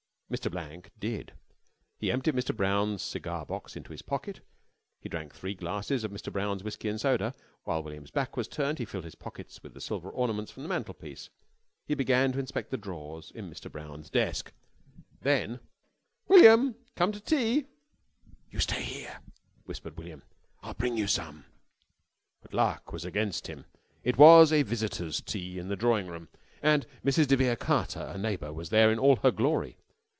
[0.31, 0.49] Mr.
[0.49, 1.33] Blank did.
[1.99, 2.55] He emptied Mr.
[2.55, 4.39] Brown's cigar box into his pocket.
[5.01, 6.31] He drank three glasses of Mr.
[6.31, 7.33] Brown's whiskey and soda.
[7.65, 10.69] While William's back was turned he filled his pockets with the silver ornaments from the
[10.69, 11.29] mantel piece.
[11.85, 13.69] He began to inspect the drawers in Mr.
[13.69, 14.53] Brown's desk.
[15.19, 16.27] Then: [Illustration: MR.
[16.27, 16.85] BLANK MADE HIMSELF QUITE AT HOME] "William!
[16.95, 17.67] Come to tea!"
[18.51, 19.19] "You stay here,"
[19.65, 20.23] whispered William.
[20.63, 21.43] "I'll bring you some."
[22.41, 23.65] But luck was against him.
[24.05, 26.29] It was a visitors' tea in the drawing room,
[26.61, 27.27] and Mrs.
[27.27, 29.75] de Vere Carter, a neighbour, there, in all her glory.